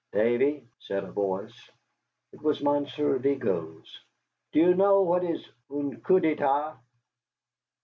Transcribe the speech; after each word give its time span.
"Davee," 0.13 0.65
said 0.79 1.03
a 1.03 1.11
voice 1.11 1.69
(it 2.33 2.41
was 2.41 2.59
Monsieur 2.63 3.19
Vigo's), 3.19 4.01
"do 4.51 4.59
you 4.59 4.73
know 4.73 5.03
what 5.03 5.23
is 5.23 5.47
un 5.69 6.01
coup 6.01 6.19
d'état?" 6.19 6.75